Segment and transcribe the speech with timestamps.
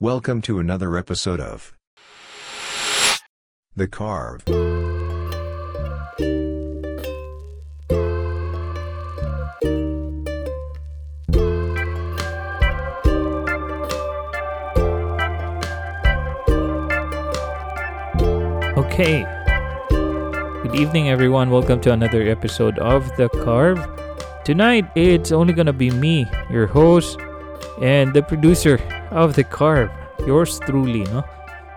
[0.00, 1.76] Welcome to another episode of
[3.74, 4.44] The Carve.
[18.78, 19.26] Okay.
[20.62, 21.50] Good evening, everyone.
[21.50, 23.84] Welcome to another episode of The Carve.
[24.44, 27.18] Tonight, it's only gonna be me, your host,
[27.82, 28.78] and the producer
[29.10, 29.90] of The Carve,
[30.26, 31.24] yours truly, no?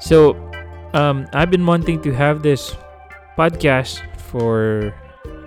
[0.00, 0.36] So,
[0.94, 2.76] um, I've been wanting to have this
[3.36, 4.94] podcast for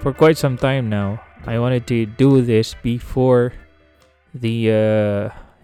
[0.00, 1.20] for quite some time now.
[1.46, 3.52] I wanted to do this before
[4.34, 5.22] the uh,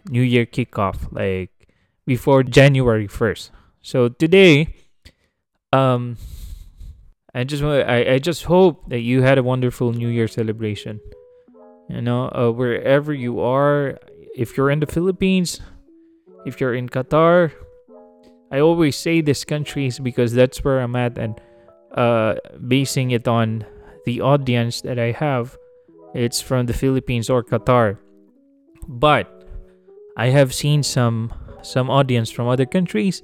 [0.09, 1.51] New Year kickoff, like
[2.07, 3.51] before January first.
[3.83, 4.75] So today,
[5.73, 6.17] um,
[7.35, 11.01] I just I, I just hope that you had a wonderful New Year celebration.
[11.89, 13.99] You know, uh, wherever you are,
[14.37, 15.61] if you're in the Philippines,
[16.45, 17.53] if you're in Qatar,
[18.51, 21.41] I always say these countries because that's where I'm at, and
[21.97, 22.35] uh,
[22.67, 23.65] basing it on
[24.05, 25.57] the audience that I have,
[26.15, 27.99] it's from the Philippines or Qatar.
[28.89, 29.27] But
[30.17, 33.23] I have seen some some audience from other countries,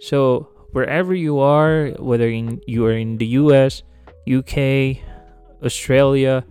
[0.00, 3.82] so wherever you are, whether in you are in the US,
[4.24, 5.02] UK,
[5.62, 6.44] Australia,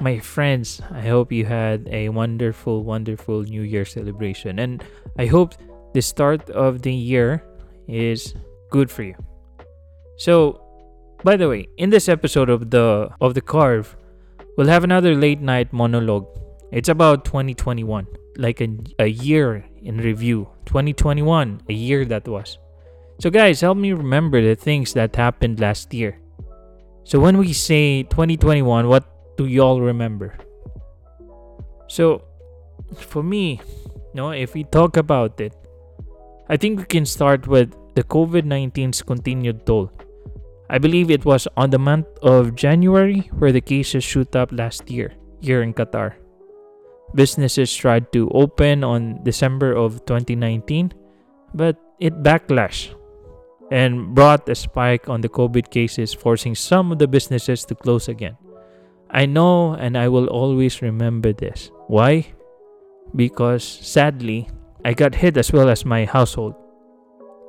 [0.00, 4.58] my friends, I hope you had a wonderful, wonderful New Year celebration.
[4.58, 4.82] And
[5.18, 5.54] I hope
[5.94, 7.44] the start of the year
[7.86, 8.34] is
[8.70, 9.14] good for you.
[10.16, 10.60] So,
[11.22, 13.96] by the way, in this episode of the of the Carve,
[14.56, 16.26] we'll have another late night monologue.
[16.72, 18.06] It's about 2021,
[18.36, 20.48] like a, a year in review.
[20.66, 22.58] 2021, a year that was.
[23.20, 26.18] So, guys, help me remember the things that happened last year.
[27.04, 30.36] So, when we say 2021, what do y'all remember?
[31.88, 32.24] So,
[32.96, 33.60] for me,
[34.14, 35.54] no, if we talk about it,
[36.48, 39.90] I think we can start with the COVID 19's continued toll.
[40.68, 44.90] I believe it was on the month of January where the cases shoot up last
[44.90, 46.14] year, here in Qatar.
[47.14, 50.92] Businesses tried to open on December of 2019,
[51.54, 52.94] but it backlashed
[53.70, 58.08] and brought a spike on the COVID cases, forcing some of the businesses to close
[58.08, 58.36] again.
[59.14, 61.70] I know and I will always remember this.
[61.86, 62.26] Why?
[63.14, 64.50] Because sadly,
[64.84, 66.56] I got hit as well as my household.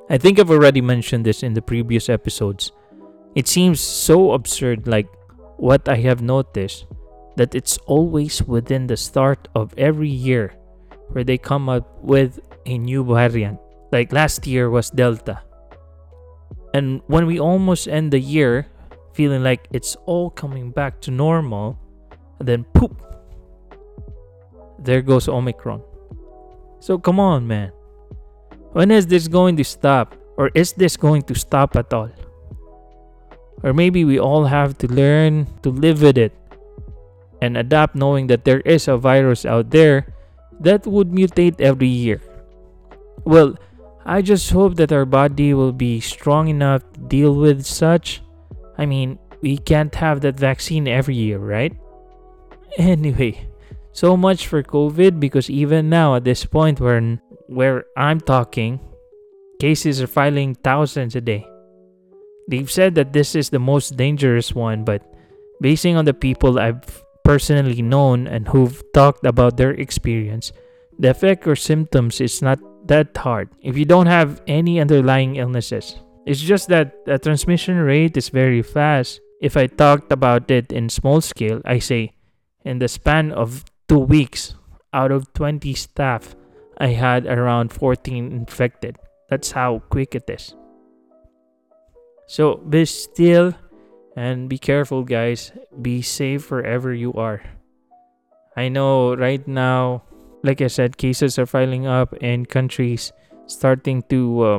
[0.08, 2.70] I think I've already mentioned this in the previous episodes.
[3.34, 5.08] It seems so absurd, like
[5.56, 6.86] what I have noticed,
[7.34, 10.54] that it's always within the start of every year
[11.08, 13.58] where they come up with a new variant.
[13.90, 15.42] Like last year was Delta.
[16.74, 18.68] And when we almost end the year
[19.16, 21.80] feeling like it's all coming back to normal,
[22.38, 23.00] then poop,
[24.78, 25.80] there goes Omicron.
[26.80, 27.72] So come on, man.
[28.76, 30.14] When is this going to stop?
[30.36, 32.12] Or is this going to stop at all?
[33.64, 36.36] Or maybe we all have to learn to live with it
[37.40, 40.12] and adapt knowing that there is a virus out there
[40.60, 42.20] that would mutate every year.
[43.24, 43.56] Well,
[44.04, 48.20] I just hope that our body will be strong enough to deal with such.
[48.78, 51.74] I mean, we can't have that vaccine every year, right?
[52.78, 53.48] Anyway,
[53.92, 58.80] so much for COVID because even now at this point where where I'm talking,
[59.60, 61.46] cases are filing thousands a day.
[62.48, 65.02] They've said that this is the most dangerous one, but
[65.60, 66.84] basing on the people I've
[67.24, 70.52] personally known and who've talked about their experience,
[70.98, 75.96] the effect or symptoms is not that hard if you don't have any underlying illnesses.
[76.26, 79.20] It's just that the transmission rate is very fast.
[79.40, 82.14] If I talked about it in small scale, I say
[82.64, 84.56] in the span of two weeks,
[84.92, 86.34] out of 20 staff,
[86.78, 88.96] I had around 14 infected.
[89.30, 90.54] That's how quick it is.
[92.26, 93.54] So be still
[94.16, 95.52] and be careful, guys.
[95.80, 97.42] Be safe wherever you are.
[98.56, 100.02] I know right now,
[100.42, 103.12] like I said, cases are filing up and countries
[103.46, 104.58] starting to uh,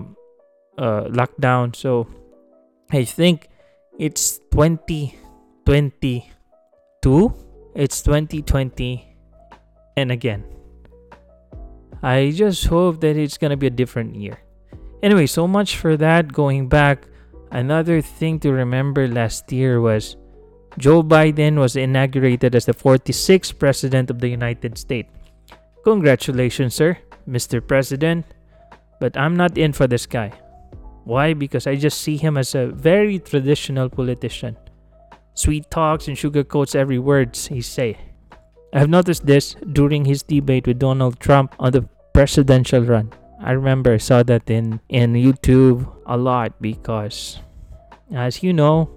[0.78, 1.74] uh, lock down.
[1.74, 2.08] So
[2.92, 3.50] I think
[4.00, 7.34] it's 2022.
[7.76, 9.18] It's 2020.
[9.98, 10.46] And again,
[12.04, 14.40] I just hope that it's going to be a different year.
[15.02, 16.32] Anyway, so much for that.
[16.32, 17.08] Going back,
[17.52, 20.16] another thing to remember last year was
[20.78, 25.10] Joe Biden was inaugurated as the 46th President of the United States.
[25.84, 26.98] Congratulations, sir,
[27.28, 27.66] Mr.
[27.66, 28.26] President.
[29.00, 30.32] But I'm not in for this guy.
[31.08, 31.34] Why?
[31.34, 34.58] Because I just see him as a very traditional politician.
[35.36, 37.96] Sweet talks and sugarcoats every word he say.
[38.74, 43.14] I've noticed this during his debate with Donald Trump on the presidential run.
[43.40, 47.40] I remember I saw that in in YouTube a lot because
[48.12, 48.92] as you know,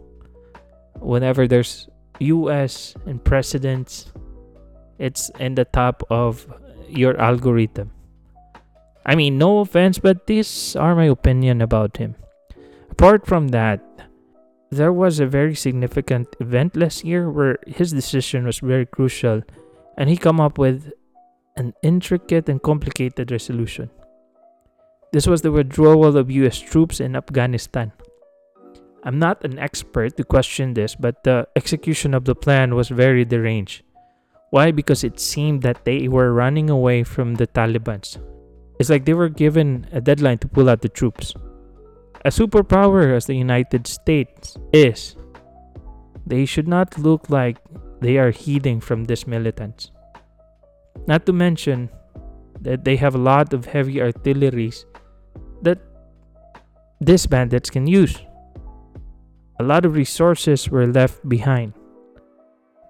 [0.99, 4.11] whenever there's US and presidents,
[4.99, 6.43] it's in the top of
[6.89, 7.95] your algorithm.
[9.05, 12.17] I mean, no offense, but these are my opinion about him.
[12.91, 13.81] Apart from that,
[14.71, 19.43] there was a very significant event last year where his decision was very crucial
[19.97, 20.93] and he come up with
[21.57, 23.91] an intricate and complicated resolution.
[25.13, 27.93] This was the withdrawal of US troops in Afghanistan.
[29.03, 33.25] I'm not an expert to question this, but the execution of the plan was very
[33.25, 33.83] deranged.
[34.51, 34.71] Why?
[34.71, 38.19] Because it seemed that they were running away from the Taliban's.
[38.81, 41.35] It's like they were given a deadline to pull out the troops.
[42.25, 45.17] A superpower as the United States is,
[46.27, 47.59] they should not look like
[48.01, 49.93] they are heeding from these militants.
[51.07, 51.91] Not to mention
[52.63, 54.87] that they have a lot of heavy artilleries
[55.61, 55.79] that
[57.03, 58.17] these bandits can use.
[59.61, 61.75] A lot of resources were left behind.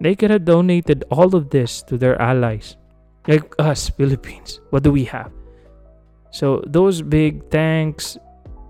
[0.01, 2.77] They could have donated all of this to their allies.
[3.27, 4.61] Like us, Philippines.
[4.71, 5.33] What do we have?
[6.31, 8.19] So those big tanks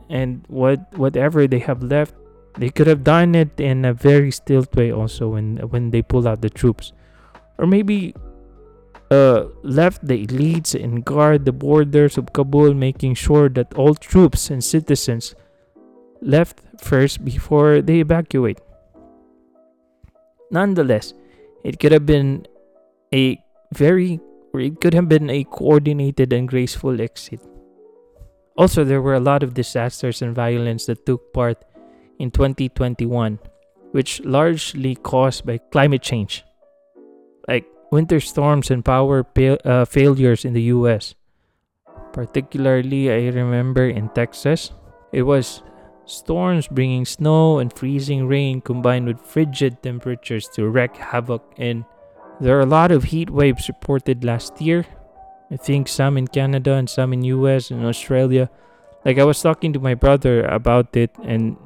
[0.09, 2.15] and what whatever they have left,
[2.59, 6.27] they could have done it in a very stealth way also when when they pull
[6.27, 6.93] out the troops.
[7.59, 8.15] Or maybe
[9.11, 14.51] uh, left the elites and guard the borders of Kabul, making sure that all troops
[14.51, 15.35] and citizens
[16.23, 18.59] left first before they evacuate.
[20.51, 21.15] Nonetheless,
[21.65, 22.47] it could have been
[23.13, 23.43] a
[23.75, 24.21] very,
[24.53, 27.41] or it could have been a coordinated and graceful exit.
[28.57, 31.65] Also, there were a lot of disasters and violence that took part
[32.19, 33.39] in 2021,
[33.93, 36.45] which largely caused by climate change.
[37.49, 41.15] Like winter storms and power pa- uh, failures in the US.
[42.13, 44.73] Particularly, I remember in Texas,
[45.13, 45.63] it was
[46.05, 51.43] storms bringing snow and freezing rain combined with frigid temperatures to wreak havoc.
[51.57, 51.85] And
[52.41, 54.87] there are a lot of heat waves reported last year.
[55.51, 58.49] I think some in Canada and some in US and Australia.
[59.05, 61.57] Like I was talking to my brother about it and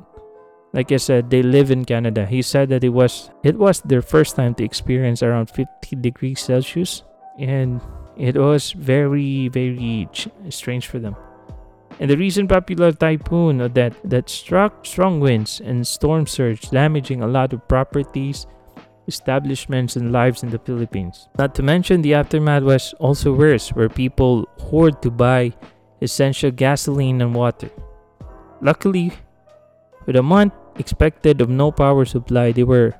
[0.74, 2.26] like I said, they live in Canada.
[2.26, 6.40] He said that it was it was their first time to experience around 50 degrees
[6.40, 7.04] Celsius,
[7.38, 7.80] and
[8.18, 10.08] it was very very
[10.50, 11.14] strange for them.
[12.00, 17.28] And the recent popular typhoon that that struck strong winds and storm surge, damaging a
[17.28, 18.46] lot of properties,
[19.06, 21.28] establishments, and lives in the Philippines.
[21.38, 25.52] Not to mention the aftermath was also worse, where people hoard to buy
[26.00, 27.70] essential gasoline and water.
[28.60, 29.12] Luckily,
[30.06, 32.94] with a month expected of no power supply, they were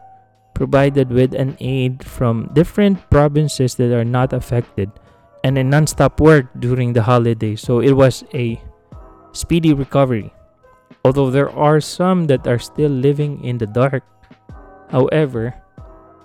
[0.54, 4.90] provided with an aid from different provinces that are not affected
[5.42, 8.62] and a non-stop work during the holiday So it was a
[9.32, 10.32] speedy recovery.
[11.04, 14.04] Although there are some that are still living in the dark.
[14.88, 15.52] However,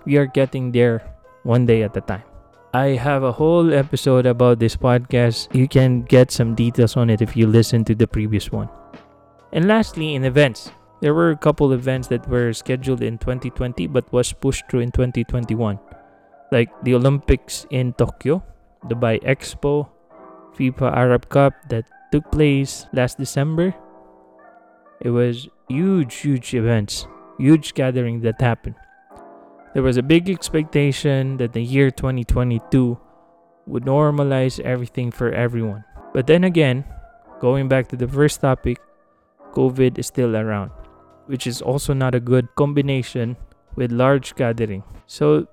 [0.05, 1.01] we are getting there
[1.43, 2.23] one day at a time.
[2.73, 5.53] I have a whole episode about this podcast.
[5.55, 8.69] You can get some details on it if you listen to the previous one.
[9.51, 10.69] And lastly, in events,
[11.01, 14.91] there were a couple events that were scheduled in 2020 but was pushed through in
[14.91, 15.79] 2021,
[16.51, 18.43] like the Olympics in Tokyo,
[18.85, 19.89] Dubai Expo,
[20.53, 23.73] FIFA Arab Cup that took place last December.
[25.01, 27.07] It was huge, huge events,
[27.39, 28.75] huge gathering that happened.
[29.73, 32.97] There was a big expectation that the year 2022
[33.67, 35.83] would normalize everything for everyone.
[36.13, 36.85] But then again,
[37.39, 38.79] going back to the first topic,
[39.53, 40.71] COVID is still around
[41.29, 43.37] which is also not a good combination
[43.75, 44.81] with large gathering.
[45.05, 45.45] So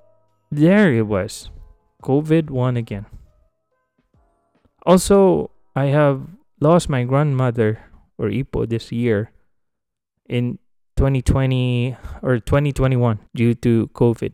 [0.50, 1.50] there it was.
[2.02, 3.04] COVID won again.
[4.86, 6.22] Also, I have
[6.60, 7.78] lost my grandmother
[8.16, 9.32] or Ipo this year
[10.30, 10.58] in
[10.96, 14.32] 2020 or 2021 due to COVID.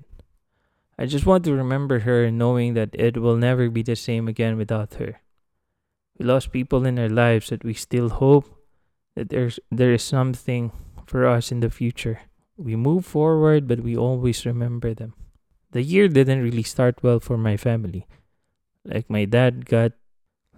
[0.99, 4.57] I just want to remember her knowing that it will never be the same again
[4.57, 5.21] without her.
[6.19, 8.47] We lost people in our lives that we still hope
[9.17, 10.71] that there's there is something
[11.07, 12.21] for us in the future.
[12.57, 15.15] We move forward, but we always remember them.
[15.73, 18.07] The year didn't really start well for my family.
[18.85, 19.93] Like my dad got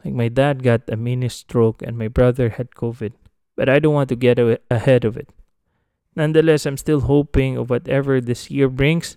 [0.04, 3.12] like my dad got a mini stroke and my brother had COVID.
[3.56, 4.36] But I don't want to get
[4.68, 5.30] ahead of it.
[6.16, 9.16] Nonetheless, I'm still hoping of whatever this year brings.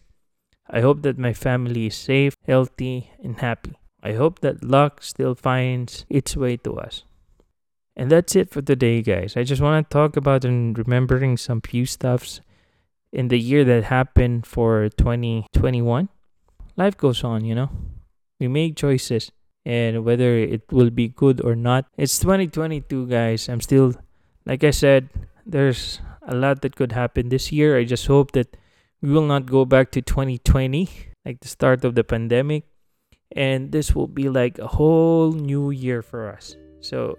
[0.69, 3.77] I hope that my family is safe, healthy, and happy.
[4.03, 7.03] I hope that luck still finds its way to us.
[7.95, 9.35] And that's it for today, guys.
[9.35, 12.41] I just want to talk about and remembering some few stuffs
[13.11, 16.09] in the year that happened for 2021.
[16.75, 17.71] Life goes on, you know.
[18.39, 19.31] We make choices
[19.65, 21.85] and whether it will be good or not.
[21.97, 23.49] It's 2022, guys.
[23.49, 23.95] I'm still,
[24.45, 25.09] like I said,
[25.45, 27.77] there's a lot that could happen this year.
[27.77, 28.55] I just hope that
[29.01, 30.89] we will not go back to 2020,
[31.25, 32.65] like the start of the pandemic.
[33.35, 36.55] And this will be like a whole new year for us.
[36.79, 37.17] So,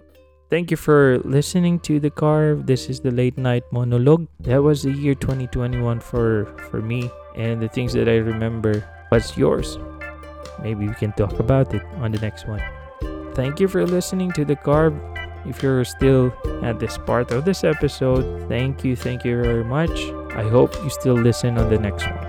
[0.49, 2.65] thank you for listening to The Carve.
[2.65, 4.27] This is the late night monologue.
[4.39, 8.83] That was the year 2021 for, for me and the things that I remember.
[9.09, 9.77] What's yours?
[10.61, 12.61] Maybe we can talk about it on the next one.
[13.33, 14.97] Thank you for listening to The Carve.
[15.45, 19.91] If you're still at this part of this episode, thank you, thank you very much.
[20.35, 22.28] I hope you still listen on the next one.